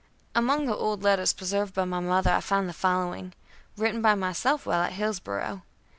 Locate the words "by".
1.75-1.85, 4.01-4.15